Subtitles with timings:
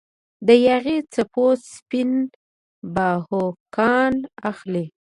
[0.47, 2.11] د یاغي څپو سپین
[2.93, 4.13] باهوګان
[4.51, 4.85] اخلي